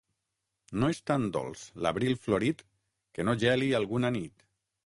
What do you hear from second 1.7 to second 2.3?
l'abril